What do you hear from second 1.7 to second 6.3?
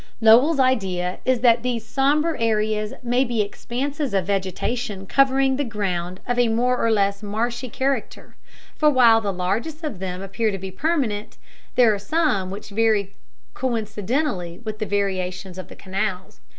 sombre areas may be expanses of vegetation covering ground